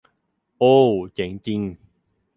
[0.57, 1.61] โอว เจ๋งจริง